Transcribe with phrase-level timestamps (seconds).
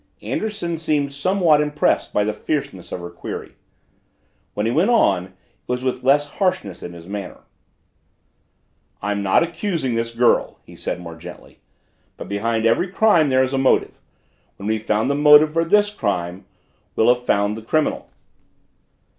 [0.23, 3.51] Anderson seemed somewhat impressed by the fierceness of her query.
[4.55, 5.33] When he went on it
[5.67, 7.41] was with less harshness in his manner.
[9.03, 11.59] "I'm not accusing this girl," he said more gently.
[12.17, 14.01] "But behind every crime there is a motive.
[14.57, 16.47] When we've found the motive for this crime,
[16.95, 18.09] we'll have found the criminal."